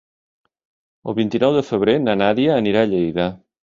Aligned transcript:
El 1.13 1.17
vint-i-nou 1.21 1.59
de 1.59 1.65
febrer 1.69 1.97
na 2.09 2.19
Nàdia 2.25 2.61
anirà 2.61 2.87
a 2.87 2.93
Lleida. 2.95 3.35